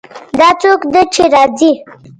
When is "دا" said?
0.39-0.49